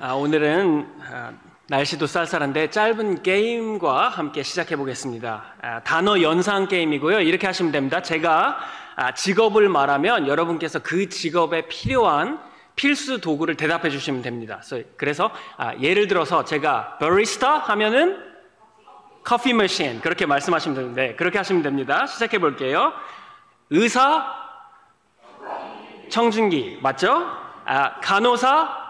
[0.00, 1.32] 아, 오늘은 아,
[1.68, 5.44] 날씨도 쌀쌀한데 짧은 게임과 함께 시작해 보겠습니다.
[5.62, 7.20] 아, 단어 연상 게임이고요.
[7.20, 8.02] 이렇게 하시면 됩니다.
[8.02, 8.58] 제가
[8.96, 12.40] 아, 직업을 말하면 여러분께서 그 직업에 필요한
[12.74, 14.60] 필수 도구를 대답해 주시면 됩니다.
[14.96, 18.18] 그래서 아, 예를 들어서 제가 바리스타 하면은
[19.22, 22.06] 커피 머신 그렇게 말씀하시면 되는데 그렇게 하시면 됩니다.
[22.06, 22.92] 시작해 볼게요.
[23.70, 24.26] 의사
[26.10, 27.28] 청진기 맞죠?
[27.64, 28.83] 아, 간호사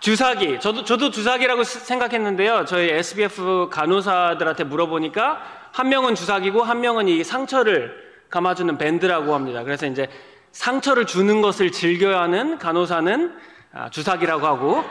[0.00, 0.60] 주사기.
[0.60, 2.64] 저도, 저도 주사기라고 생각했는데요.
[2.66, 9.64] 저희 SBF 간호사들한테 물어보니까 한 명은 주사기고 한 명은 이 상처를 감아주는 밴드라고 합니다.
[9.64, 10.08] 그래서 이제
[10.52, 13.36] 상처를 주는 것을 즐겨야 하는 간호사는
[13.72, 14.84] 아, 주사기라고 하고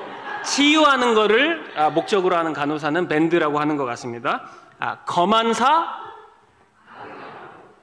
[0.44, 4.44] 치유하는 것을 아, 목적으로 하는 간호사는 밴드라고 하는 것 같습니다.
[4.80, 6.08] 아, 검안사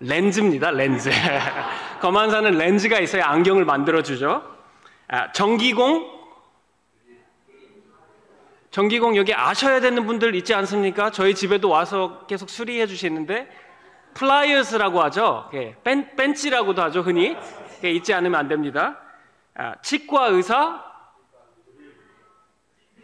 [0.01, 0.71] 렌즈입니다.
[0.71, 1.11] 렌즈.
[2.01, 4.43] 검안사는 렌즈가 있어야 안경을 만들어주죠.
[5.09, 6.14] 아, 전기공
[8.75, 11.13] 전기공 여기 아셔야 되는 분들 있지 않습니까?
[11.13, 13.49] 저희 집에도 와서 계속 수리해 주시는데
[14.15, 15.49] pliers라고 하죠.
[15.55, 17.37] 예, 펜, 펜치라고도 하죠, 흔히.
[17.85, 18.99] 예, 있지 않으면 안 됩니다.
[19.55, 20.85] 아, 치과 의사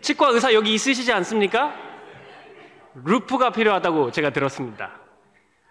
[0.00, 1.72] 치과 의사 여기 있으시지 않습니까?
[3.04, 4.98] 루프가 필요하다고 제가 들었습니다.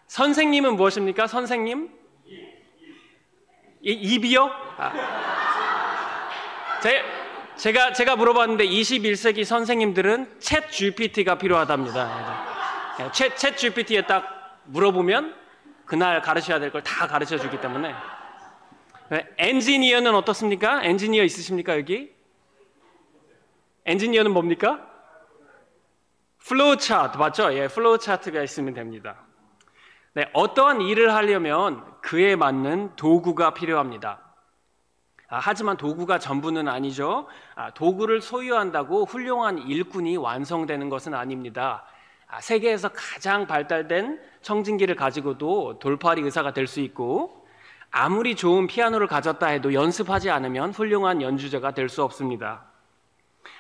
[0.08, 1.28] 선생님은 무엇입니까?
[1.28, 1.90] 선생님?
[2.26, 4.50] 이, 입이요?
[4.78, 4.94] 아.
[6.82, 7.04] 제,
[7.60, 12.96] 제가 제가 물어봤는데 21세기 선생님들은 챗 GPT가 필요하답니다.
[12.98, 15.36] 네, 챗, 챗 GPT에 딱 물어보면
[15.86, 17.94] 그날 가르쳐야 될 걸 다 가르쳐 주기 때문에
[19.10, 20.84] 네, 엔지니어는 어떻습니까?
[20.84, 22.14] 엔지니어 있으십니까 여기?
[23.86, 24.86] 엔지니어는 뭡니까?
[26.46, 27.54] 플로우 차트 맞죠?
[27.56, 29.18] 예, 플로우 차트가 있으면 됩니다.
[30.14, 34.29] 네, 어떠한 일을 하려면 그에 맞는 도구가 필요합니다.
[35.30, 37.28] 아, 하지만 도구가 전부는 아니죠.
[37.56, 41.84] 아, 도구를 소유한다고 훌륭한 일꾼이 완성되는 것은 아닙니다.
[42.28, 47.46] 아, 세계에서 가장 발달된 청진기를 가지고도 돌팔이 의사가 될 수 있고
[47.92, 52.64] 아무리 좋은 피아노를 가졌다 해도 연습하지 않으면 훌륭한 연주자가 될 수 없습니다.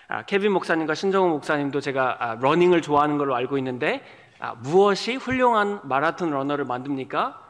[0.07, 4.03] 아, 케빈 목사님과 신정호 목사님도 제가 아, 러닝을 좋아하는 걸로 알고 있는데
[4.39, 7.45] 아, 무엇이 훌륭한 마라톤 러너를 만듭니까?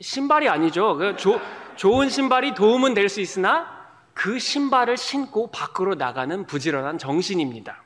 [0.00, 0.96] 신발이 아니죠.
[0.96, 1.38] 그 조,
[1.76, 3.76] 좋은 신발이 도움은 될 수 있으나
[4.14, 7.82] 그 신발을 신고 밖으로 나가는 부지런한 정신입니다.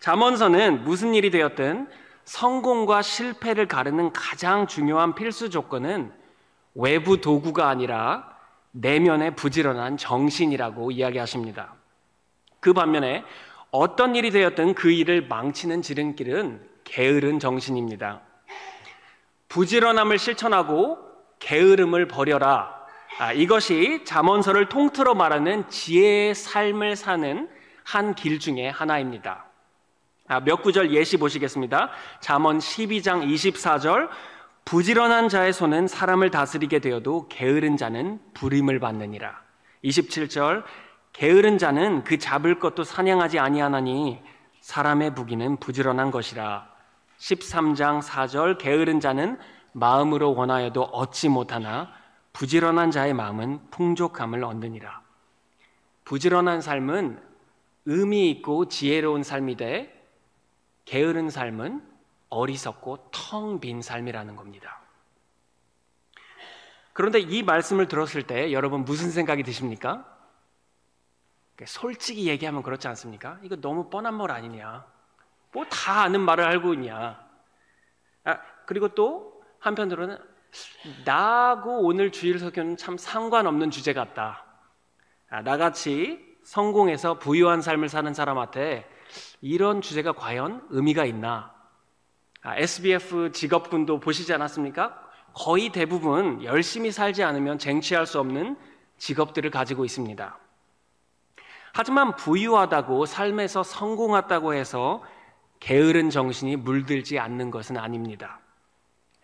[0.00, 1.88] 잠언서는 무슨 일이 되었든
[2.24, 6.12] 성공과 실패를 가르는 가장 중요한 필수 조건은
[6.74, 8.36] 외부 도구가 아니라
[8.72, 11.74] 내면의 부지런한 정신이라고 이야기하십니다.
[12.60, 13.24] 그 반면에
[13.70, 18.20] 어떤 일이 되었든 그 일을 망치는 지름길은 게으른 정신입니다.
[19.48, 20.98] 부지런함을 실천하고
[21.38, 22.79] 게으름을 버려라.
[23.20, 27.50] 아, 이것이 잠언서를 통틀어 말하는 지혜의 삶을 사는
[27.84, 29.44] 한 길 중에 하나입니다.
[30.26, 31.90] 아, 몇 구절 예시 보시겠습니다.
[32.20, 34.08] 잠언 12장 24절
[34.64, 39.38] 부지런한 자의 손은 사람을 다스리게 되어도 게으른 자는 불임을 받느니라.
[39.84, 40.64] 27절
[41.12, 44.18] 게으른 자는 그 잡을 것도 사냥하지 아니하나니
[44.62, 46.66] 사람의 부기는 부지런한 것이라.
[47.18, 49.38] 13장 4절 게으른 자는
[49.74, 51.99] 마음으로 원하여도 얻지 못하나
[52.32, 55.02] 부지런한 자의 마음은 풍족함을 얻느니라.
[56.04, 57.22] 부지런한 삶은
[57.86, 59.96] 의미 있고 지혜로운 삶이 돼
[60.84, 61.86] 게으른 삶은
[62.28, 64.80] 어리석고 텅 빈 삶이라는 겁니다.
[66.92, 70.06] 그런데 이 말씀을 들었을 때 여러분 무슨 생각이 드십니까?
[71.66, 73.38] 솔직히 얘기하면 그렇지 않습니까?
[73.42, 74.86] 이거 너무 뻔한 말 아니냐?
[75.52, 77.22] 뭐 다 아는 말을 알고 있냐?
[78.24, 80.18] 아, 그리고 또 한편으로는
[81.04, 84.44] 나하고 오늘 주일 설교는 참 상관없는 주제 같다.
[85.28, 88.88] 아, 나같이 성공해서 부유한 삶을 사는 사람한테
[89.40, 91.54] 이런 주제가 과연 의미가 있나?
[92.42, 94.98] 아, SBF 직업군도 보시지 않았습니까?
[95.32, 98.56] 거의 대부분 열심히 살지 않으면 쟁취할 수 없는
[98.98, 100.38] 직업들을 가지고 있습니다.
[101.72, 105.02] 하지만 부유하다고 삶에서 성공했다고 해서
[105.60, 108.40] 게으른 정신이 물들지 않는 것은 아닙니다.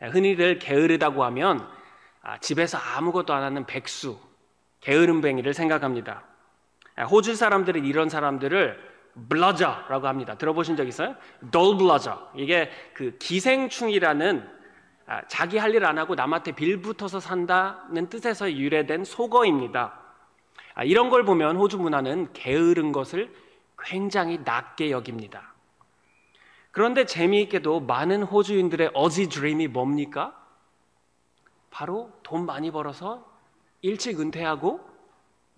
[0.01, 1.67] 흔히들 게으르다고 하면
[2.23, 4.19] 아, 집에서 아무것도 안 하는 백수,
[4.81, 6.25] 게으름뱅이를 생각합니다.
[7.11, 8.97] 호주 사람들은 이런 사람들을
[9.29, 10.37] 블러저라고 합니다.
[10.37, 11.15] 들어보신 적 있어요?
[11.51, 12.33] 돌블러저.
[12.37, 14.57] 이게 그 기생충이라는
[15.09, 20.01] 아, 자기 할 일 안 하고 남한테 빌붙어서 산다는 뜻에서 유래된 속어입니다.
[20.75, 23.33] 아, 이런 걸 보면 호주 문화는 게으른 것을
[23.79, 25.55] 굉장히 낮게 여깁니다.
[26.77, 30.39] 그런데 재미있게도 많은 호주인들의 어지 드림이 뭡니까?
[31.71, 33.27] 바로 돈 많이 벌어서
[33.81, 34.87] 일찍 은퇴하고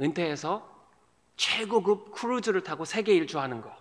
[0.01, 0.63] 은퇴해서
[1.35, 3.77] 최고급 크루즈를 타고 세계 일주하는 거.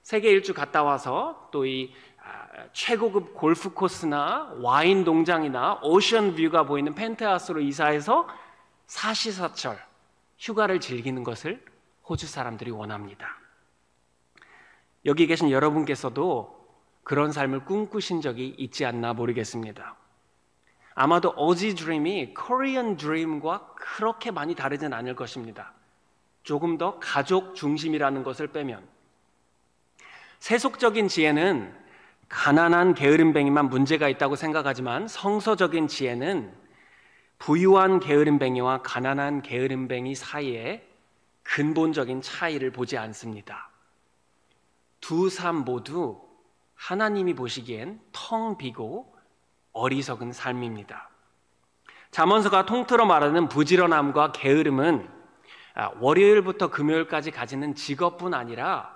[0.00, 1.92] 세계 일주 갔다 와서 또이
[2.24, 8.26] 아, 최고급 골프 코스나 와인 농장이나 오션 뷰가 보이는 펜트하우스로 이사해서
[8.86, 9.78] 사시사철
[10.38, 11.62] 휴가를 즐기는 것을
[12.08, 13.41] 호주 사람들이 원합니다.
[15.04, 16.62] 여기 계신 여러분께서도
[17.02, 19.96] 그런 삶을 꿈꾸신 적이 있지 않나 모르겠습니다.
[20.94, 25.72] 아마도 어지 드림이 코리안 드림과 그렇게 많이 다르진 않을 것입니다.
[26.42, 28.86] 조금 더 가족 중심이라는 것을 빼면
[30.38, 31.72] 세속적인 지혜는
[32.28, 36.52] 가난한 게으름뱅이만 문제가 있다고 생각하지만 성서적인 지혜는
[37.38, 40.86] 부유한 게으름뱅이와 가난한 게으름뱅이 사이에
[41.42, 43.71] 근본적인 차이를 보지 않습니다.
[45.02, 46.22] 두 삶 모두
[46.74, 49.14] 하나님이 보시기엔 텅 비고
[49.72, 51.10] 어리석은 삶입니다.
[52.10, 55.08] 잠언서가 통틀어 말하는 부지런함과 게으름은
[55.74, 58.94] 아, 월요일부터 금요일까지 가지는 직업뿐 아니라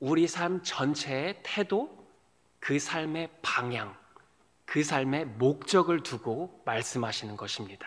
[0.00, 1.88] 우리 삶 전체의 태도,
[2.58, 3.94] 그 삶의 방향,
[4.64, 7.86] 그 삶의 목적을 두고 말씀하시는 것입니다.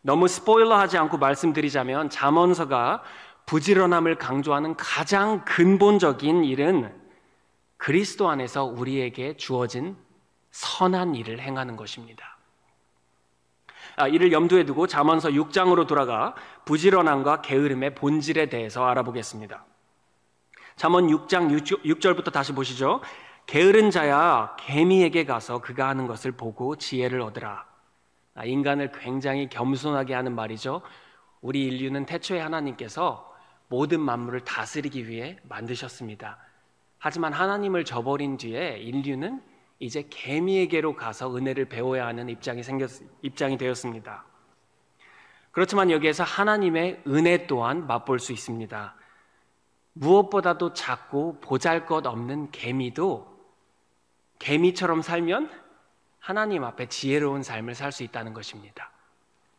[0.00, 3.02] 너무 스포일러 하지 않고 말씀드리자면 잠언서가
[3.46, 6.92] 부지런함을 강조하는 가장 근본적인 일은
[7.76, 9.96] 그리스도 안에서 우리에게 주어진
[10.52, 12.38] 선한 일을 행하는 것입니다.
[13.96, 16.34] 아, 이를 염두에 두고 잠언서 6장으로 돌아가
[16.64, 19.64] 부지런함과 게으름의 본질에 대해서 알아보겠습니다.
[20.76, 21.50] 잠언 6장
[21.84, 23.00] 6절부터 다시 보시죠.
[23.46, 27.66] 게으른 자야 개미에게 가서 그가 하는 것을 보고 지혜를 얻으라.
[28.34, 30.80] 아, 인간을 굉장히 겸손하게 하는 말이죠.
[31.40, 33.31] 우리 인류는 태초에 하나님께서
[33.72, 36.36] 모든 만물을 다스리기 위해 만드셨습니다.
[36.98, 39.42] 하지만 하나님을 저버린 뒤에 인류는
[39.78, 42.90] 이제 개미에게로 가서 은혜를 배워야 하는 입장이 생겼
[43.22, 44.26] 입장이 되었습니다.
[45.52, 48.94] 그렇지만 여기에서 하나님의 은혜 또한 맛볼 수 있습니다.
[49.94, 53.26] 무엇보다도 작고 보잘것 없는 개미도
[54.38, 55.50] 개미처럼 살면
[56.18, 58.90] 하나님 앞에 지혜로운 삶을 살 수 있다는 것입니다.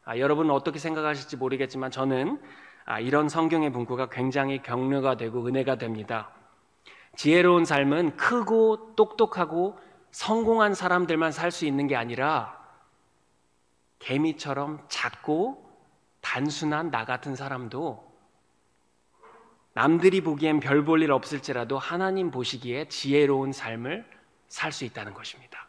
[0.06, 2.40] 아, 여러분은 어떻게 생각하실지 모르겠지만 저는
[2.86, 6.30] 아, 이런 성경의 문구가 굉장히 격려가 되고 은혜가 됩니다.
[7.16, 9.78] 지혜로운 삶은 크고 똑똑하고
[10.12, 12.60] 성공한 사람들만 살 수 있는 게 아니라
[14.00, 15.64] 개미처럼 작고
[16.22, 18.12] 단순한 나 같은 사람도
[19.74, 24.06] 남들이 보기엔 별 볼 일 없을지라도 하나님 보시기에 지혜로운 삶을
[24.48, 25.68] 살 수 있다는 것입니다.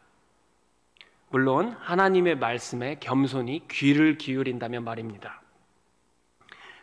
[1.29, 5.41] 물론 하나님의 말씀에 겸손히 귀를 기울인다면 말입니다.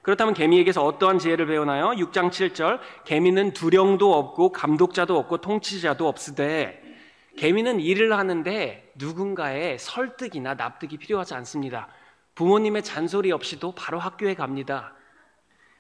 [0.03, 1.91] 그렇다면 개미에게서 어떠한 지혜를 배우나요?
[1.91, 6.83] 6장 7절 개미는 두령도 없고 감독자도 없고 통치자도 없으되
[7.37, 11.89] 개미는 일을 하는데 누군가의 설득이나 납득이 필요하지 않습니다.
[12.35, 14.95] 부모님의 잔소리 없이도 바로 학교에 갑니다.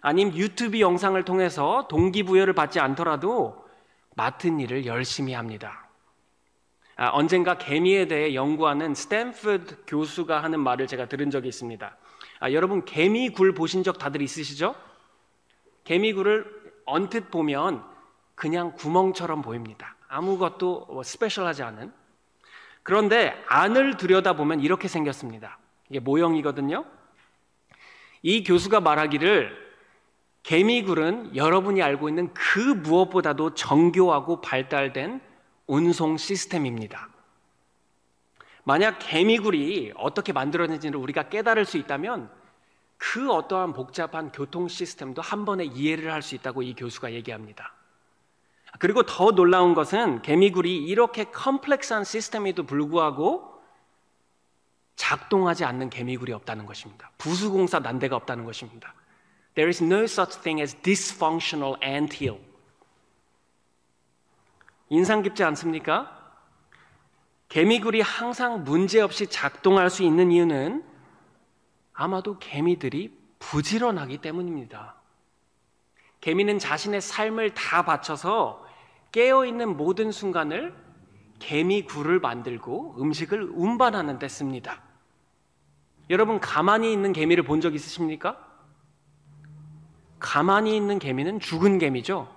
[0.01, 3.65] 아님 유튜브 영상을 통해서 동기부여를 받지 않더라도
[4.15, 5.89] 맡은 일을 열심히 합니다.
[6.97, 11.97] 아, 언젠가 개미에 대해 연구하는 스탠퍼드 교수가 하는 말을 제가 들은 적이 있습니다.
[12.43, 14.75] 아, 여러분 개미굴 보신 적 다들 있으시죠?
[15.85, 16.45] 개미굴을
[16.87, 17.85] 언뜻 보면
[18.35, 19.95] 그냥 구멍처럼 보입니다.
[20.09, 21.93] 아무것도 뭐 스페셜하지 않은.
[22.83, 25.61] 그런데 안을 들여다보면 이렇게 생겼습니다.
[25.89, 26.85] 이게 모형이거든요.
[28.23, 29.57] 이 교수가 말하기를
[30.43, 35.21] 개미굴은 여러분이 알고 있는 그 무엇보다도 정교하고 발달된
[35.69, 37.09] 운송 시스템입니다.
[38.65, 42.31] 만약 개미굴이 어떻게 만들어진지를 우리가 깨달을 수 있다면
[42.97, 47.75] 그 어떠한 복잡한 교통 시스템도 한 번에 이해를 할 수 있다고 이 교수가 얘기합니다.
[48.79, 53.61] 그리고 더 놀라운 것은 개미굴이 이렇게 컴플렉스한 시스템에도 불구하고
[54.95, 57.11] 작동하지 않는 개미굴이 없다는 것입니다.
[57.19, 58.95] 부수공사 난데가 없다는 것입니다.
[59.55, 62.41] There is no such thing as dysfunctional anthill.
[64.89, 66.22] 인상 깊지 않습니까?
[67.53, 70.83] 개미굴이 항상 문제없이 작동할 수 있는 이유는
[71.93, 74.95] 아마도 개미들이 부지런하기 때문입니다.
[76.23, 78.67] 개미는 자신의 삶을 다 바쳐서
[79.13, 80.75] 깨어있는 모든 순간을
[81.41, 84.81] 개미굴을 만들고 음식을 운반하는 데 씁니다.
[86.09, 88.39] 여러분, 가만히 있는 개미를 본 적 있으십니까?
[90.19, 92.35] 가만히 있는 개미는 죽은 개미죠.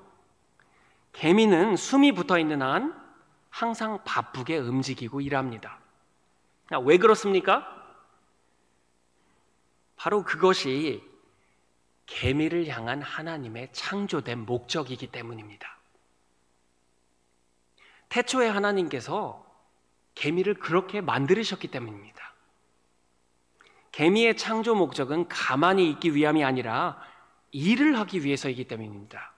[1.14, 3.05] 개미는 숨이 붙어 있는 한
[3.56, 5.80] 항상 바쁘게 움직이고 일합니다.
[6.84, 7.66] 왜 그렇습니까?
[9.96, 11.02] 바로 그것이
[12.06, 15.78] 개미를 향한 하나님의 창조된 목적이기 때문입니다.
[18.10, 19.50] 태초에 하나님께서
[20.16, 22.34] 개미를 그렇게 만들으셨기 때문입니다.
[23.94, 27.02] 개미의 창조 목적은 가만히 있기 위함이 아니라
[27.54, 29.35] 일을 하기 위해서이기 때문입니다.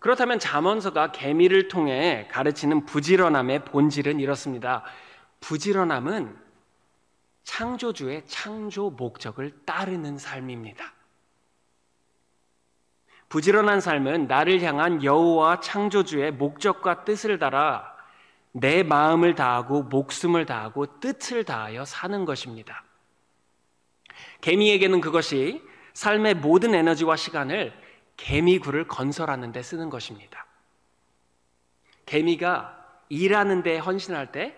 [0.00, 4.82] 그렇다면 잠언서가 개미를 통해 가르치는 부지런함의 본질은 이렇습니다.
[5.40, 6.36] 부지런함은
[7.44, 10.94] 창조주의 창조 목적을 따르는 삶입니다.
[13.28, 17.94] 부지런한 삶은 나를 향한 여호와 창조주의 목적과 뜻을 따라
[18.52, 22.84] 내 마음을 다하고 목숨을 다하고 뜻을 다하여 사는 것입니다.
[24.40, 27.72] 개미에게는 그것이 삶의 모든 에너지와 시간을
[28.20, 30.44] 개미굴을 건설하는 데 쓰는 것입니다.
[32.04, 32.76] 개미가
[33.08, 34.54] 일하는 데 헌신할 때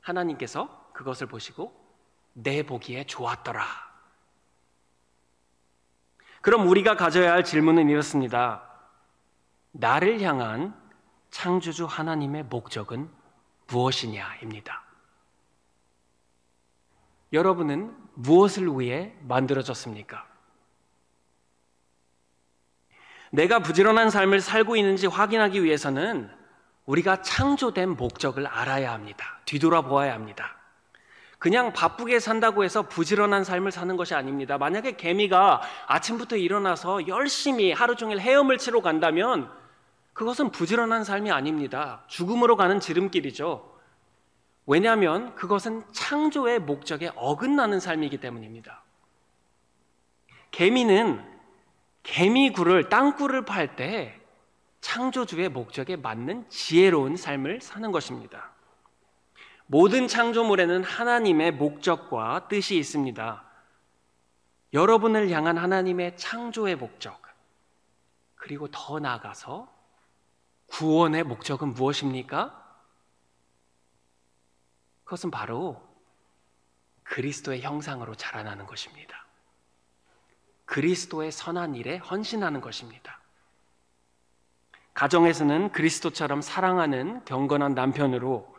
[0.00, 1.74] 하나님께서 그것을 보시고
[2.32, 3.62] 내 보기에 좋았더라.
[6.40, 8.70] 그럼 우리가 가져야 할 질문은 이렇습니다.
[9.72, 10.74] 나를 향한
[11.30, 13.10] 창조주 하나님의 목적은
[13.66, 14.82] 무엇이냐입니다.
[17.34, 20.33] 여러분은 무엇을 위해 만들어졌습니까?
[23.34, 26.30] 내가 부지런한 삶을 살고 있는지 확인하기 위해서는
[26.86, 29.40] 우리가 창조된 목적을 알아야 합니다.
[29.44, 30.56] 뒤돌아보아야 합니다.
[31.40, 34.56] 그냥 바쁘게 산다고 해서 부지런한 삶을 사는 것이 아닙니다.
[34.56, 39.50] 만약에 개미가 아침부터 일어나서 열심히 하루 종일 헤엄을 치러 간다면
[40.12, 42.04] 그것은 부지런한 삶이 아닙니다.
[42.06, 43.68] 죽음으로 가는 지름길이죠.
[44.66, 48.84] 왜냐하면 그것은 창조의 목적에 어긋나는 삶이기 때문입니다.
[50.52, 51.33] 개미는
[52.04, 54.20] 개미굴을 땅굴을 팔 때
[54.80, 58.52] 창조주의 목적에 맞는 지혜로운 삶을 사는 것입니다.
[59.66, 63.42] 모든 창조물에는 하나님의 목적과 뜻이 있습니다.
[64.74, 67.22] 여러분을 향한 하나님의 창조의 목적,
[68.34, 69.72] 그리고 더 나아가서
[70.66, 72.60] 구원의 목적은 무엇입니까?
[75.04, 75.82] 그것은 바로
[77.04, 79.03] 그리스도의 형상으로 자라나는 것입니다.
[80.66, 83.20] 그리스도의 선한 일에 헌신하는 것입니다.
[84.94, 88.54] 가정에서는 그리스도처럼 사랑하는 경건한 남편으로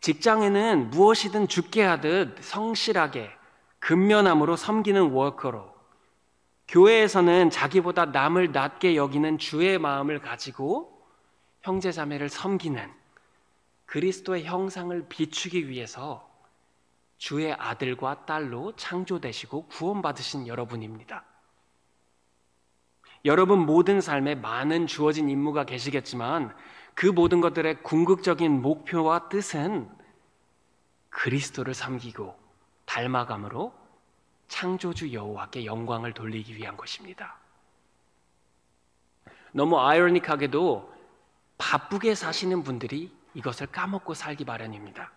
[0.00, 3.30] 직장에는 무엇이든 죽게 하듯 성실하게
[3.78, 5.72] 근면함으로 섬기는 워커로
[6.68, 11.06] 교회에서는 자기보다 남을 낮게 여기는 주의 마음을 가지고
[11.62, 12.90] 형제자매를 섬기는
[13.86, 16.31] 그리스도의 형상을 비추기 위해서
[17.22, 21.24] 주의 아들과 딸로 창조되시고 구원받으신 여러분입니다.
[23.24, 26.52] 여러분 모든 삶에 많은 주어진 임무가 계시겠지만
[26.94, 29.88] 그 모든 것들의 궁극적인 목표와 뜻은
[31.10, 32.36] 그리스도를 섬기고
[32.86, 33.72] 닮아감으로
[34.48, 37.36] 창조주 여호와께 영광을 돌리기 위한 것입니다.
[39.52, 40.92] 너무 아이러닉하게도
[41.56, 45.12] 바쁘게 사시는 분들이 이것을 까먹고 살기 마련입니다.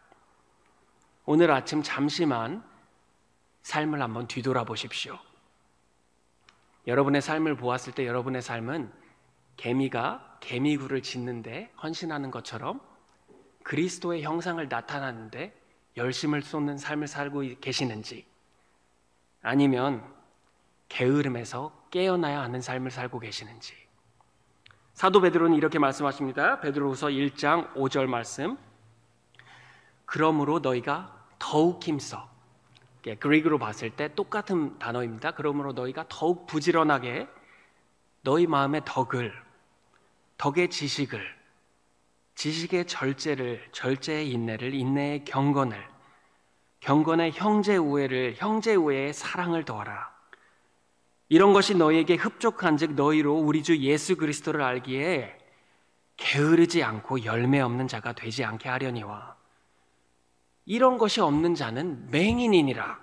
[1.26, 2.64] 오늘 아침 잠시만
[3.64, 5.18] 삶을 한번 뒤돌아보십시오.
[6.88, 8.92] 여러분의 삶을 보았을 때 여러분의 삶은
[9.58, 12.80] 개미가 개미굴을 짓는데 헌신하는 것처럼
[13.64, 15.60] 그리스도의 형상을 나타나는데
[15.98, 18.28] 열심을 쏟는 삶을 살고 계시는지
[19.42, 20.04] 아니면
[20.90, 23.74] 게으름에서 깨어나야 하는 삶을 살고 계시는지
[24.94, 26.62] 사도 베드로는 이렇게 말씀하십니다.
[26.62, 28.58] 베드로후서 1장 5절 말씀.
[30.06, 32.30] 그러므로 너희가 더욱 힘써
[33.20, 35.32] 그리그로 봤을 때 똑같은 단어입니다.
[35.32, 37.28] 그러므로 너희가 더욱 부지런하게
[38.24, 39.32] 너희 마음의 덕을,
[40.38, 41.22] 덕의 지식을,
[42.34, 45.88] 지식의 절제를, 절제의 인내를, 인내의 경건을,
[46.80, 50.14] 경건의 형제 우애를, 형제 우애의 사랑을 더하라.
[51.30, 55.38] 이런 것이 너희에게 흡족한즉 너희로 우리 주 예수 그리스도를 알기에
[56.18, 59.36] 게으르지 않고 열매 없는 자가 되지 않게 하려니와
[60.66, 63.00] 이런 것이 없는 자는 맹인이니라.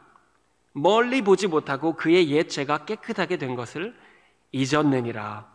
[0.73, 3.95] 멀리 보지 못하고 그의 옛 죄가 깨끗하게 된 것을
[4.53, 5.51] 잊었느니라.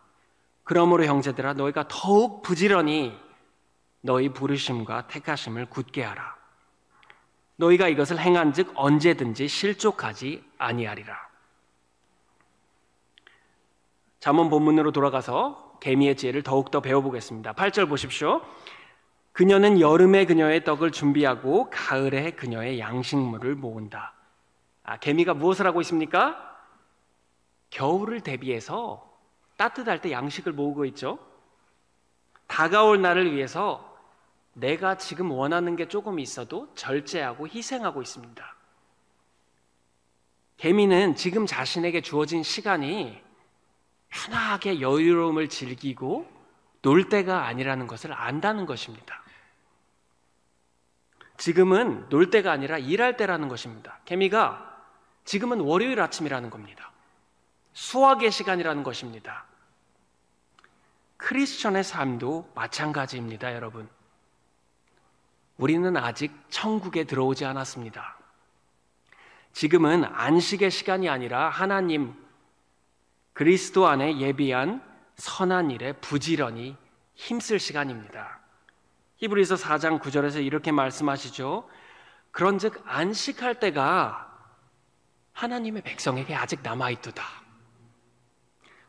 [0.64, 3.18] 그러므로 형제들아 너희가 더욱 부지런히
[4.02, 6.36] 너희 부르심과 택하심을 굳게 하라.
[7.58, 11.28] 너희가 이것을 행한즉 언제든지 실족하지 아니하리라.
[14.20, 17.54] 잠언 본문으로 돌아가서 개미의 지혜를 더욱더 배워보겠습니다.
[17.54, 18.42] 8절 보십시오.
[19.38, 24.16] 그녀는 여름에 그녀의 떡을 준비하고 가을에 그녀의 양식물을 모은다.
[24.82, 26.58] 아, 개미가 무엇을 하고 있습니까?
[27.70, 29.16] 겨울을 대비해서
[29.56, 31.20] 따뜻할 때 양식을 모으고 있죠.
[32.48, 33.96] 다가올 날을 위해서
[34.54, 38.56] 내가 지금 원하는 게 조금 있어도 절제하고 희생하고 있습니다.
[40.58, 43.22] 개미는 지금 자신에게 주어진 시간이
[44.10, 46.28] 편하게 여유로움을 즐기고
[46.82, 49.27] 놀 때가 아니라는 것을 안다는 것입니다.
[51.38, 54.00] 지금은 놀 때가 아니라 일할 때라는 것입니다.
[54.06, 54.76] 개미가
[55.26, 56.92] 지금은 월요일 아침이라는 겁니다.
[57.74, 59.46] 수학의 시간이라는 것입니다.
[61.18, 63.88] 크리스천의 삶도 마찬가지입니다, 여러분.
[65.58, 68.18] 우리는 아직 천국에 들어오지 않았습니다.
[69.54, 72.14] 지금은 안식의 시간이 아니라 하나님
[73.34, 74.84] 그리스도 안에 예비한
[75.16, 76.76] 선한 일에 부지런히
[77.16, 78.40] 힘쓸 시간입니다.
[79.18, 81.68] 히브리서 4장 9절에서 이렇게 말씀하시죠.
[82.32, 84.28] 그런즉 안식할 때가
[85.34, 87.24] 하나님의 백성에게 아직 남아 있도다.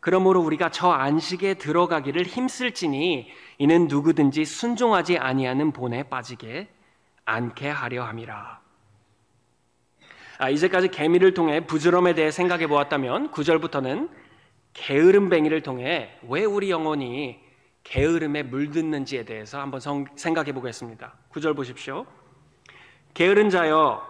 [0.00, 6.68] 그러므로 우리가 저 안식에 들어가기를 힘쓸지니 이는 누구든지 순종하지 아니하는 본에 빠지게
[7.24, 8.60] 않게 하려 함이라.
[10.38, 14.08] 아, 이제까지 개미를 통해 부지럼에 대해 생각해 보았다면 9절부터는
[14.72, 17.47] 게으름뱅이를 통해 왜 우리 영혼이
[17.88, 19.80] 게으름에 물듣는지에 대해서 한번
[20.14, 21.14] 생각해 보겠습니다.
[21.32, 22.04] 9절 보십시오.
[23.14, 24.06] 게으른 자여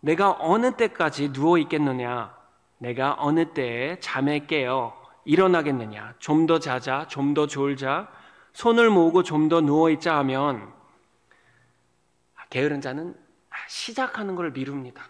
[0.00, 2.36] 내가 어느 때까지 누워 있겠느냐
[2.78, 8.08] 내가 어느 때에 잠에 깨어 일어나겠느냐 좀 더 자자 좀 더 졸자
[8.52, 10.74] 손을 모으고 좀 더 누워 있자 하면
[12.50, 13.14] 게으른 자는
[13.68, 15.08] 시작하는 걸 미룹니다.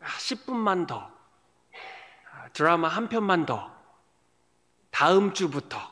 [0.00, 1.10] 10분만 더
[2.52, 3.72] 드라마 한 편만 더
[4.92, 5.91] 다음 주부터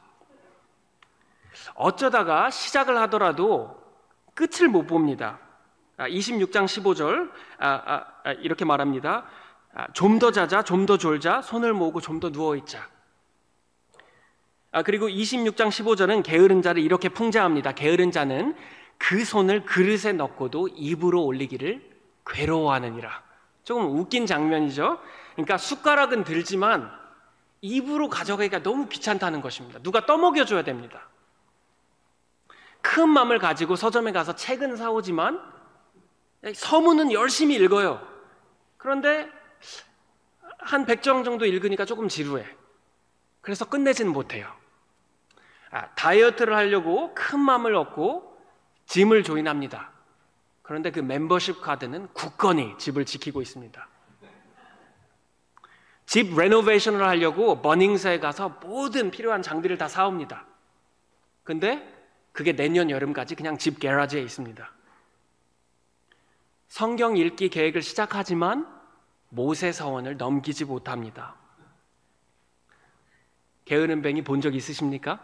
[1.75, 3.77] 어쩌다가 시작을 하더라도
[4.35, 5.39] 끝을 못 봅니다.
[5.99, 9.25] 26장 15절 아, 아, 아, 이렇게 말합니다.
[9.93, 12.89] 좀더 자자, 좀 더 졸자, 손을 모으고 좀 더 누워 있자.
[14.73, 17.73] 아, 그리고 26장 15절은 게으른 자를 이렇게 풍자합니다.
[17.73, 18.55] 게으른 자는
[18.99, 21.83] 그 손을 그릇에 넣고도 입으로 올리기를
[22.27, 23.23] 괴로워하느니라.
[23.65, 24.99] 조금 웃긴 장면이죠.
[25.35, 26.91] 그러니까 숟가락은 들지만
[27.61, 29.79] 입으로 가져가기가 너무 귀찮다는 것입니다.
[29.83, 31.09] 누가 떠먹여 줘야 됩니다.
[32.81, 35.41] 큰 마음을 가지고 서점에 가서 책은 사오지만
[36.55, 38.07] 서문은 열심히 읽어요.
[38.77, 39.31] 그런데
[40.59, 42.47] 한 100장 정도 읽으니까 조금 지루해.
[43.41, 44.51] 그래서 끝내지는 못해요.
[45.71, 48.37] 아, 다이어트를 하려고 큰 마음을 얻고
[48.87, 49.91] 짐을 조인합니다.
[50.63, 53.89] 그런데 그 멤버십 카드는 굳건히 집을 지키고 있습니다.
[56.07, 60.45] 집 레노베이션을 하려고 버닝스에 가서 모든 필요한 장비를 다 사옵니다.
[61.45, 62.00] 근데
[62.33, 64.71] 그게 내년 여름까지 그냥 집 게라지에 있습니다.
[66.69, 68.67] 성경 읽기 계획을 시작하지만
[69.29, 71.35] 모세 서원을 넘기지 못합니다.
[73.65, 75.21] 게으른 뱅이 본 적 있으십니까?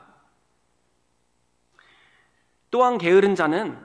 [2.70, 3.78] 또한 게으른 자는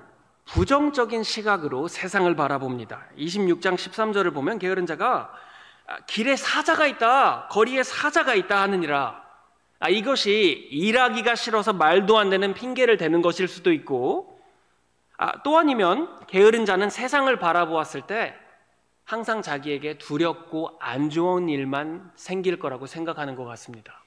[0.46, 3.06] 부정적인 시각으로 세상을 바라봅니다.
[3.18, 5.34] 26장 13절을 보면 게으른 자가
[6.08, 9.31] 길에 사자가 있다, 거리에 사자가 있다 하느니라.
[9.82, 14.39] 아, 이것이 일하기가 싫어서 말도 안 되는 핑계를 대는 것일 수도 있고,
[15.17, 18.36] 아, 또 아니면 게으른 자는 세상을 바라보았을 때
[19.04, 24.04] 항상 자기에게 두렵고 안 좋은 일만 생길 거라고 생각하는 것 같습니다.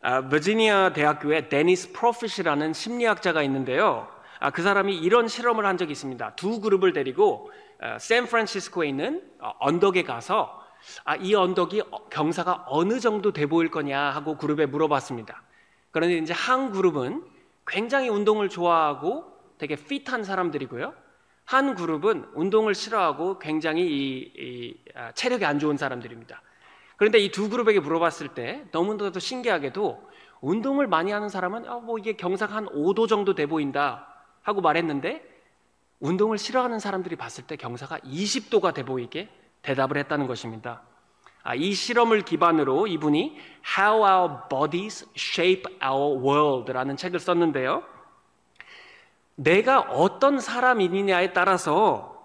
[0.00, 4.08] 아, 버지니아 대학교에 데니스 프로핏이라는 심리학자가 있는데요.
[4.38, 6.36] 아, 그 사람이 이런 실험을 한 적이 있습니다.
[6.36, 7.50] 두 그룹을 데리고
[7.82, 10.64] 어, 샌프란시스코에 있는 어, 언덕에 가서
[11.04, 15.42] 아, 이 언덕이 어, 경사가 어느 정도 돼 보일 거냐 하고 그룹에 물어봤습니다.
[15.90, 17.24] 그런데 이제 한 그룹은
[17.66, 19.24] 굉장히 운동을 좋아하고
[19.58, 20.94] 되게 핏한 사람들이고요.
[21.44, 26.42] 한 그룹은 운동을 싫어하고 굉장히 이, 이, 아, 체력이 안 좋은 사람들입니다.
[26.96, 30.08] 그런데 이 두 그룹에게 물어봤을 때 너무나도 신기하게도
[30.40, 34.06] 운동을 많이 하는 사람은 어, 뭐 이게 경사가 한 5도 정도 돼 보인다
[34.42, 35.22] 하고 말했는데
[36.00, 39.28] 운동을 싫어하는 사람들이 봤을 때 경사가 20도가 돼 보이게
[39.68, 40.80] 대답을 했다는 것입니다.
[41.42, 43.38] 아, 이 실험을 기반으로 이분이
[43.78, 47.82] How Our Bodies Shape Our World라는 책을 썼는데요.
[49.34, 52.16] 내가 어떤 사람이냐에 따라서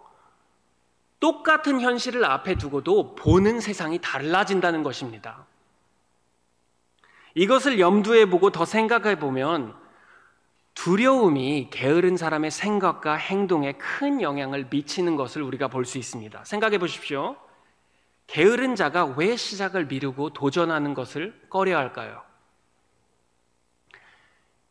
[1.20, 5.46] 똑같은 현실을 앞에 두고도 보는 세상이 달라진다는 것입니다.
[7.36, 9.76] 이것을 염두에 보고 더 생각해 보면
[10.74, 16.44] 두려움이 게으른 사람의 생각과 행동에 큰 영향을 미치는 것을 우리가 볼 수 있습니다.
[16.44, 17.38] 생각해 보십시오.
[18.28, 22.22] 게으른 자가 왜 시작을 미루고 도전하는 것을 꺼려 할까요?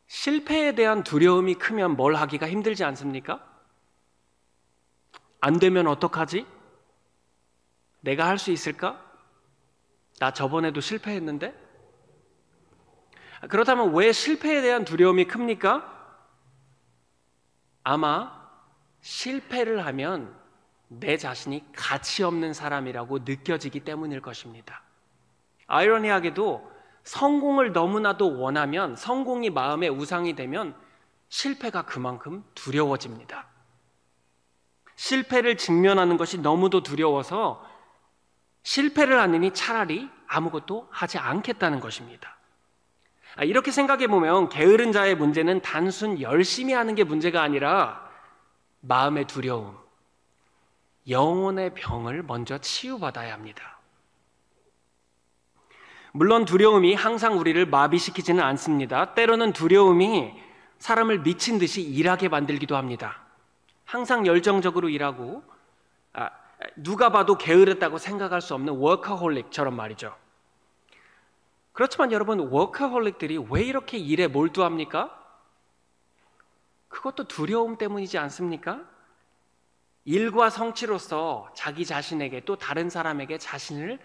[0.06, 3.46] 실패에 대한 두려움이 크면 뭘 하기가 힘들지 않습니까?
[5.40, 6.46] 안 되면 어떡하지?
[8.00, 9.00] 내가 할 수 있을까?
[10.18, 11.54] 나 저번에도 실패했는데?
[13.48, 15.88] 그렇다면 왜 실패에 대한 두려움이 큽니까?
[17.82, 18.40] 아마
[19.00, 20.34] 실패를 하면
[20.88, 24.82] 내 자신이 가치 없는 사람이라고 느껴지기 때문일 것입니다.
[25.66, 26.70] 아이러니하게도
[27.04, 30.76] 성공을 너무나도 원하면 성공이 마음의 우상이 되면
[31.28, 33.46] 실패가 그만큼 두려워집니다.
[34.94, 37.66] 실패를 직면하는 것이 너무도 두려워서
[38.62, 42.36] 실패를 하느니 차라리 아무것도 하지 않겠다는 것입니다.
[43.36, 48.10] 아, 이렇게 생각해 보면 게으른 자의 문제는 단순 열심히 하는 게 문제가 아니라
[48.80, 49.76] 마음의 두려움,
[51.08, 53.78] 영혼의 병을 먼저 치유받아야 합니다.
[56.12, 59.14] 물론 두려움이 항상 우리를 마비시키지는 않습니다.
[59.14, 60.34] 때로는 두려움이
[60.78, 63.22] 사람을 미친 듯이 일하게 만들기도 합니다.
[63.86, 65.42] 항상 열정적으로 일하고
[66.12, 66.30] 아,
[66.76, 70.14] 누가 봐도 게으르다고 생각할 수 없는 워커홀릭처럼 말이죠.
[71.72, 75.18] 그렇지만 여러분 워커홀릭들이 왜 이렇게 일에 몰두합니까?
[76.88, 78.80] 그것도 두려움 때문이지 않습니까?
[80.04, 83.98] 일과 성취로서 자기 자신에게 또 다른 사람에게 자신을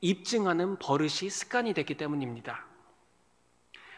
[0.00, 2.64] 입증하는 버릇이 습관이 됐기 때문입니다.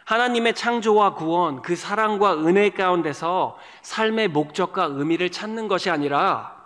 [0.05, 6.61] 하나님의 창조와 구원, 그 사랑과 은혜 가운데서 삶의 목적과 의미를 찾는 것이 아니라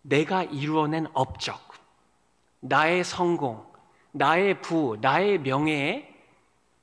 [0.00, 1.60] 내가 이루어낸 업적,
[2.60, 3.71] 나의 성공,
[4.12, 6.08] 나의 부, 나의 명예에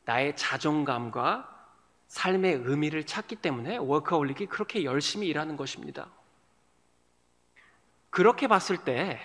[0.06, 1.48] 나의 자존감과
[2.08, 6.08] 삶의 의미를 찾기 때문에 워커홀릭이 그렇게 열심히 일하는 것입니다.
[8.10, 9.20] 그렇게 봤을 때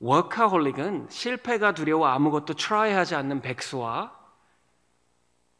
[0.00, 4.16] 워커홀릭은 실패가 두려워 아무것도 트라이하지 않는 백수와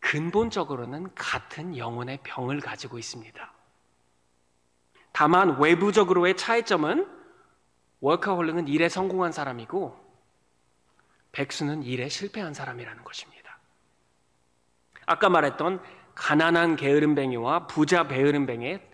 [0.01, 3.53] 근본적으로는 같은 영혼의 병을 가지고 있습니다.
[5.13, 7.07] 다만 외부적으로의 차이점은
[8.01, 10.08] 워커홀릭은 일에 성공한 사람이고
[11.33, 13.59] 백수는 일에 실패한 사람이라는 것입니다.
[15.07, 15.83] 아까 말했던
[16.15, 18.87] 가난한 게으름뱅이와 부자 게으름뱅이의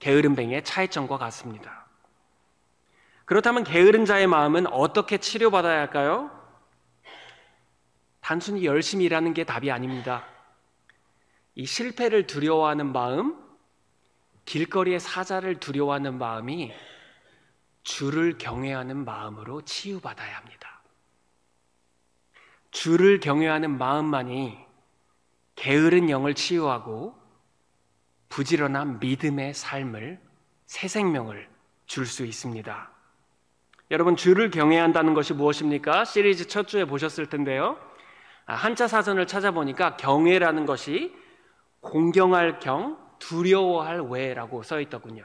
[0.00, 1.86] 게으름뱅이의 차이점과 같습니다.
[3.24, 6.30] 그렇다면 게으른 자의 마음은 어떻게 치료받아야 할까요?
[8.20, 10.26] 단순히 열심히 일하는 게 답이 아닙니다.
[11.54, 13.38] 이 실패를 두려워하는 마음,
[14.44, 16.72] 길거리의 사자를 두려워하는 마음이
[17.82, 20.63] 주를 경외하는 마음으로 치유받아야 합니다.
[22.74, 24.58] 주를 경외하는 마음만이
[25.54, 27.14] 게으른 영을 치유하고
[28.28, 30.20] 부지런한 믿음의 삶을
[30.66, 31.48] 새 생명을
[31.86, 32.90] 줄 수 있습니다.
[33.92, 36.04] 여러분 주를 경외한다는 것이 무엇입니까?
[36.04, 37.78] 시리즈 첫 주에 보셨을 텐데요.
[38.44, 41.14] 아, 한자 사전을 찾아보니까 경외라는 것이
[41.80, 45.24] 공경할 경, 두려워할 외라고 써 있더군요.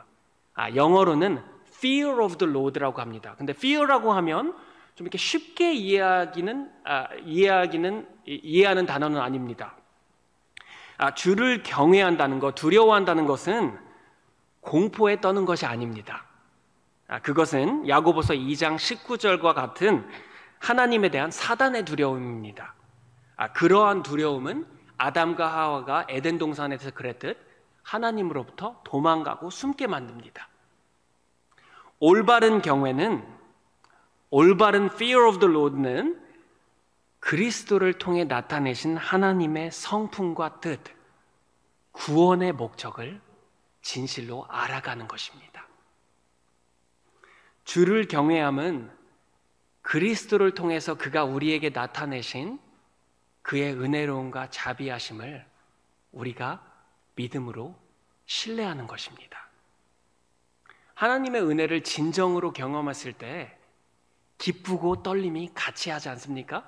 [0.53, 1.41] 아, 영어로는
[1.77, 3.33] fear of the Lord라고 합니다.
[3.39, 4.55] 근데 fear라고 하면
[4.95, 9.75] 좀 이렇게 쉽게 이해하기는 아, 이해하기는 이해하는 단어는 아닙니다.
[10.97, 13.77] 아, 주를 경외한다는 것, 두려워한다는 것은
[14.61, 16.25] 공포에 떠는 것이 아닙니다.
[17.07, 20.05] 아, 그것은 야고보서 2장 19절과 같은
[20.59, 22.75] 하나님에 대한 사단의 두려움입니다.
[23.37, 24.65] 아, 그러한 두려움은
[24.97, 27.37] 아담과 하와가 에덴 동산에서 그랬듯
[27.83, 30.49] 하나님으로부터 도망가고 숨게 만듭니다.
[31.99, 33.38] 올바른 경외는
[34.31, 36.21] 올바른 fear of the Lord는
[37.19, 40.79] 그리스도를 통해 나타내신 하나님의 성품과 뜻,
[41.91, 43.19] 구원의 목적을
[43.81, 45.67] 진실로 알아가는 것입니다.
[47.63, 48.89] 주를 경외함은
[49.81, 52.59] 그리스도를 통해서 그가 우리에게 나타내신
[53.41, 55.45] 그의 은혜로움과 자비하심을
[56.11, 56.63] 우리가
[57.15, 57.75] 믿음으로
[58.25, 59.49] 신뢰하는 것입니다.
[60.93, 63.58] 하나님의 은혜를 진정으로 경험했을 때
[64.39, 66.63] 기쁘고 떨림이 같이 하지 않습니까?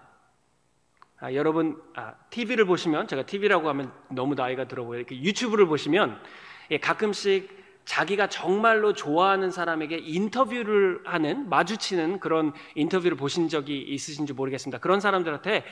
[1.20, 5.04] 아, 여러분 아, TV를 보시면 제가 TV라고 하면 너무 나이가 들어 보여요.
[5.10, 6.22] 유튜브를 보시면
[6.70, 14.78] 예, 가끔씩 자기가 정말로 좋아하는 사람에게 인터뷰를 하는 마주치는 그런 인터뷰를 보신 적이 있으신지 모르겠습니다.
[14.80, 15.64] 그런 사람들한테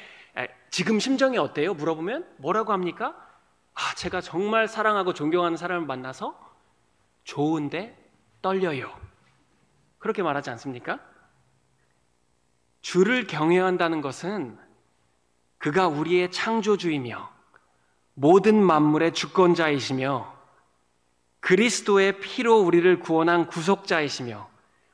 [0.70, 1.74] 지금 심정이 어때요?
[1.76, 3.16] 물어보면 뭐라고 합니까?
[3.74, 6.38] 아, 제가 정말 사랑하고 존경하는 사람을 만나서
[7.24, 7.96] 좋은데
[8.42, 8.92] 떨려요.
[10.00, 11.00] 그렇게 말하지 않습니까?
[12.90, 14.58] 주를 경외한다는 것은
[15.60, 17.30] 그가 우리의 창조주이며
[18.16, 20.36] 모든 만물의 주권자이시며
[21.40, 24.50] 그리스도의 피로 우리를 구원한 구속자이시며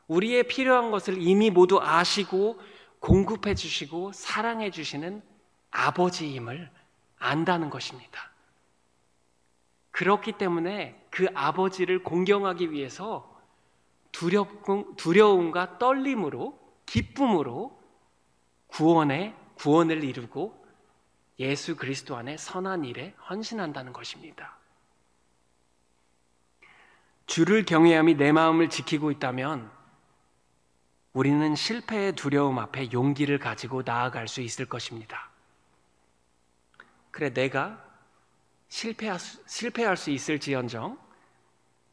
[0.08, 2.60] 우리의 필요한 것을 이미 모두 아시고
[3.00, 5.22] 공급해 주시고 사랑해 주시는
[5.72, 6.70] 아버지임을
[7.18, 8.30] 안다는 것입니다.
[9.92, 13.40] 그렇기 때문에 그 아버지를 공경하기 위해서
[14.98, 17.75] 두려움과 떨림으로 기쁨으로
[18.76, 20.66] 구원의 구원을 이루고
[21.40, 24.58] 예수 그리스도 안에 선한 일에 헌신한다는 것입니다.
[27.26, 29.72] 주를 경외함이 내 마음을 지키고 있다면
[31.14, 35.30] 우리는 실패의 두려움 앞에 용기를 가지고 나아갈 수 있을 것입니다.
[37.12, 37.82] 그래, 내가
[38.68, 41.00] 실패할 수, 실패할 수 있을지언정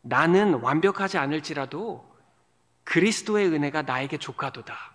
[0.00, 2.04] 나는 완벽하지 않을지라도
[2.82, 4.91] 그리스도의 은혜가 나에게 조카도다.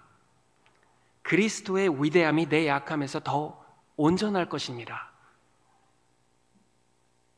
[1.28, 3.62] 그리스도의 위대함이 내 약함에서 더
[3.98, 5.12] 온전할 것입니다.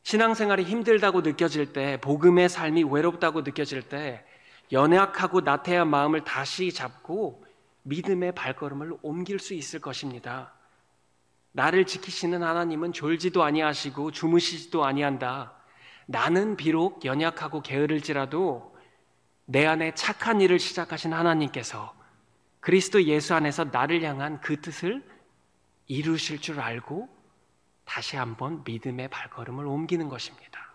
[0.04, 4.24] 신앙생활이 힘들다고 느껴질 때, 복음의 삶이 외롭다고 느껴질 때,
[4.72, 7.44] 연약하고 나태한 마음을 다시 잡고
[7.82, 10.54] 믿음의 발걸음을 옮길 수 있을 것입니다.
[11.52, 15.54] 나를 지키시는 하나님은 졸지도 아니하시고 주무시지도 아니한다.
[16.06, 18.78] 나는 비록 연약하고 게으를지라도
[19.46, 21.99] 내 안에 착한 일을 시작하신 하나님께서
[22.60, 25.04] 그리스도 예수 안에서 나를 향한 그 뜻을
[25.88, 27.10] 이루실 줄 알고
[27.86, 30.74] 다시 한번 믿음의 발걸음을 옮기는 것입니다.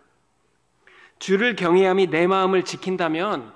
[1.18, 3.54] 주를 경외함이 내 마음을 지킨다면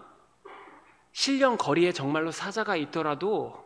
[1.12, 3.64] 실령 거리에 정말로 사자가 있더라도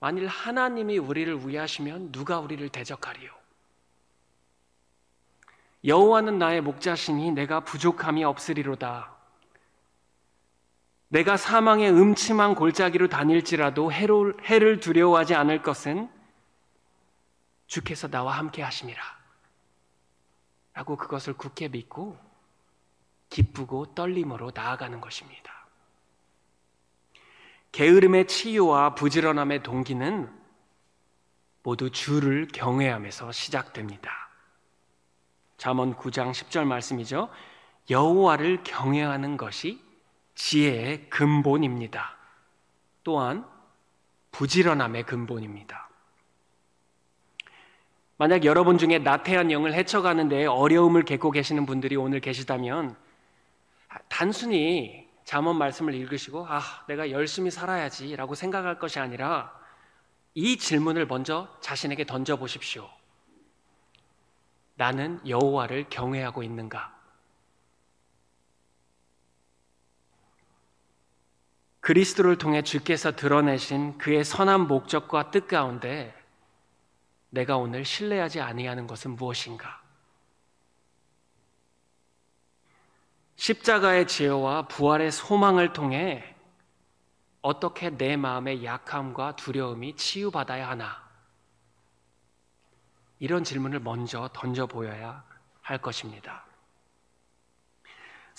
[0.00, 3.30] 만일 하나님이 우리를 위하시면 누가 우리를 대적하리요?
[5.84, 9.16] 여호와는 나의 목자시니 내가 부족함이 없으리로다.
[11.12, 16.08] 내가 사망의 음침한 골짜기로 다닐지라도 해를 두려워하지 않을 것은
[17.66, 19.02] 주께서 나와 함께 하심이라.
[20.72, 22.16] 라고 그것을 굳게 믿고
[23.28, 25.52] 기쁘고 떨림으로 나아가는 것입니다.
[27.72, 30.32] 게으름의 치유와 부지런함의 동기는
[31.64, 34.30] 모두 주를 경외함에서 시작됩니다.
[35.56, 37.28] 잠언 9장 10절 말씀이죠.
[37.90, 39.89] 여호와를 경외하는 것이
[40.40, 42.16] 지혜의 근본입니다.
[43.04, 43.44] 또한
[44.32, 45.88] 부지런함의 근본입니다.
[48.16, 52.96] 만약 여러분 중에 나태한 영을 헤쳐가는 데 어려움을 겪고 계시는 분들이 오늘 계시다면
[54.08, 59.52] 단순히 잠언 말씀을 읽으시고 아, 내가 열심히 살아야지라고 생각할 것이 아니라
[60.34, 62.88] 이 질문을 먼저 자신에게 던져 보십시오.
[64.74, 66.99] 나는 여호와를 경외하고 있는가?
[71.80, 76.14] 그리스도를 통해 주께서 드러내신 그의 선한 목적과 뜻 가운데
[77.30, 79.80] 내가 오늘 신뢰하지 아니하는 것은 무엇인가?
[83.36, 86.36] 십자가의 지혜와 부활의 소망을 통해
[87.40, 91.08] 어떻게 내 마음의 약함과 두려움이 치유받아야 하나?
[93.18, 95.24] 이런 질문을 먼저 던져 보여야
[95.62, 96.44] 할 것입니다.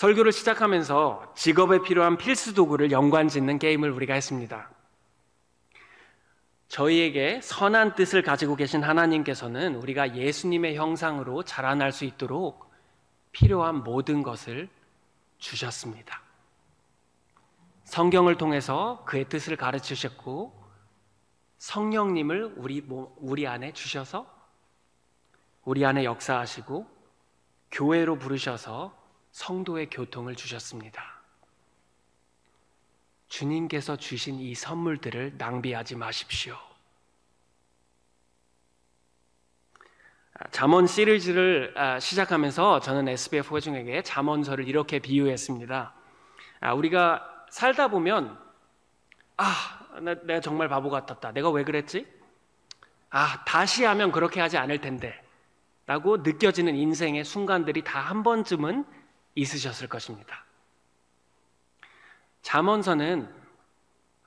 [0.02, 4.68] 설교를 시작하면서 직업에 필요한 필수 도구를 연관 짓는 게임을 우리가 했습니다.
[6.70, 12.72] 저희에게 선한 뜻을 가지고 계신 하나님께서는 우리가 예수님의 형상으로 자라날 수 있도록
[13.32, 14.70] 필요한 모든 것을
[15.38, 16.24] 주셨습니다.
[17.84, 20.52] 성경을 통해서 그의 뜻을 가르치셨고
[21.60, 22.84] 성령님을 우리
[23.18, 24.26] 우리 안에 주셔서
[25.64, 26.88] 우리 안에 역사하시고
[27.70, 29.00] 교회로 부르셔서
[29.32, 31.22] 성도의 교통을 주셨습니다.
[33.28, 36.58] 주님께서 주신 이 선물들을 낭비하지 마십시오.
[40.52, 45.94] 잠언 시리즈를 아, 시작하면서 저는 SBF 회중에게 잠언서를 이렇게 비유했습니다.
[46.62, 48.38] 아, 우리가 살다 보면
[49.38, 49.44] 아,
[50.24, 51.32] 내가 정말 바보 같았다.
[51.32, 52.08] 내가 왜 그랬지?
[53.12, 55.22] 아, 다시 하면 그렇게 하지 않을 텐데.
[55.86, 58.86] 라고 느껴지는 인생의 순간들이 다 한 번쯤은
[59.36, 60.46] 있으셨을 것입니다.
[62.42, 63.34] 잠언서는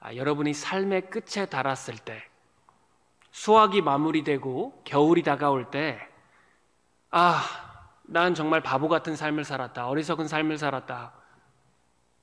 [0.00, 2.28] 아, 여러분이 삶의 끝에 달았을 때
[3.34, 5.98] 수학이 마무리되고 겨울이 다가올 때,
[7.10, 7.42] 아,
[8.04, 9.88] 난 정말 바보 같은 삶을 살았다.
[9.88, 11.12] 어리석은 삶을 살았다.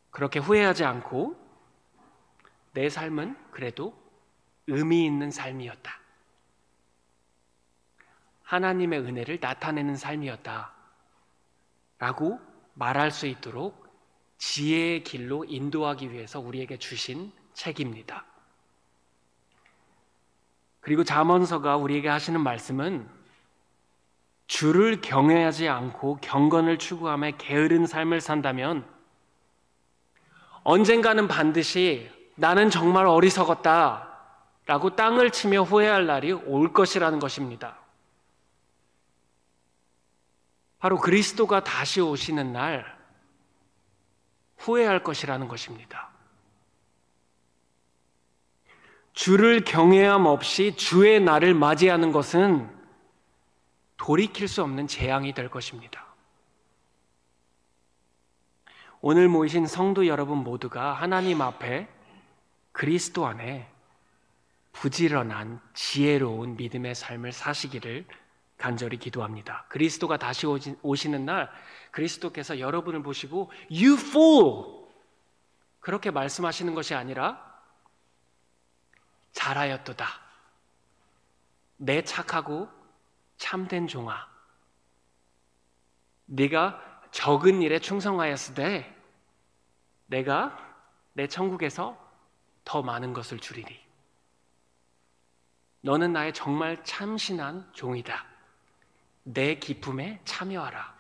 [0.10, 1.36] 그렇게 후회하지 않고
[2.72, 3.94] 내 삶은 그래도
[4.68, 6.00] 의미 있는 삶이었다.
[8.44, 10.72] 하나님의 은혜를 나타내는 삶이었다.
[12.00, 12.40] 라고
[12.74, 13.88] 말할 수 있도록
[14.38, 18.26] 지혜의 길로 인도하기 위해서 우리에게 주신 책입니다.
[20.80, 23.08] 그리고 잠언서가 우리에게 하시는 말씀은
[24.48, 28.86] 주를 경외하지 않고 경건을 추구하며 게으른 삶을 산다면
[30.64, 34.10] 언젠가는 반드시 나는 정말 어리석었다
[34.66, 37.81] 라고 땅을 치며 후회할 날이 올 것이라는 것입니다.
[40.82, 42.98] 바로 그리스도가 다시 오시는 날
[44.58, 46.10] 후회할 것이라는 것입니다.
[49.14, 52.68] 주를 경외함 없이 주의 날을 맞이하는 것은
[53.98, 56.04] 돌이킬 수 없는 재앙이 될 것입니다.
[59.02, 61.88] 오늘 모이신 성도 여러분 모두가 하나님 앞에
[62.72, 63.70] 그리스도 안에
[64.72, 68.08] 부지런한 지혜로운 믿음의 삶을 사시기를
[68.62, 69.66] 간절히 기도합니다.
[69.70, 71.52] 그리스도가 다시 오시는 날
[71.90, 74.88] 그리스도께서 여러분을 보시고 you fool
[75.80, 77.44] 그렇게 말씀하시는 것이 아니라
[79.32, 80.06] 잘하였도다.
[81.78, 82.70] 내 착하고
[83.38, 84.30] 참된 종아.
[86.26, 88.96] 네가 적은 일에 충성하였으되
[90.06, 90.56] 내가
[91.14, 91.98] 내 천국에서
[92.64, 93.82] 더 많은 것을 주리니.
[95.82, 98.31] 너는 나의 정말 참신한 종이다.
[99.24, 100.94] 내 기쁨에 참여하라.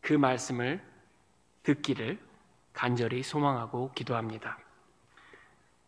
[0.00, 0.82] 그 말씀을
[1.62, 2.18] 듣기를
[2.72, 4.58] 간절히 소망하고 기도합니다.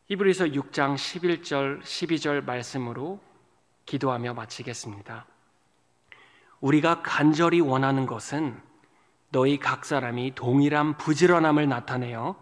[0.06, 3.20] 히브리서 6장 11절 12절 말씀으로
[3.86, 5.26] 기도하며 마치겠습니다.
[6.60, 8.60] 우리가 간절히 원하는 것은
[9.30, 12.36] 너희 각 사람이 동일한 부지런함을 나타내어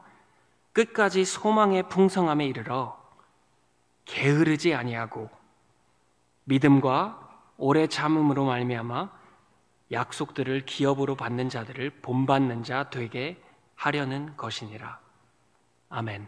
[0.73, 3.01] 끝까지 소망의 풍성함에 이르러
[4.05, 5.31] 게으르지 아니하고
[6.45, 7.22] 믿음과
[7.65, 9.09] 오래 참음으로 말미암아
[9.93, 13.41] 약속들을 기업으로 받는 자들을 본받는 자 되게
[13.77, 14.99] 하려는 것이니라.
[15.89, 16.27] 아멘.